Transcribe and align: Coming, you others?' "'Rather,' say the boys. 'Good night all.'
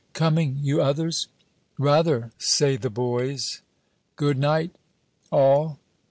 Coming, 0.13 0.57
you 0.63 0.81
others?' 0.81 1.27
"'Rather,' 1.77 2.31
say 2.39 2.75
the 2.75 2.89
boys. 2.89 3.61
'Good 4.15 4.39
night 4.39 4.71
all.' 5.31 5.77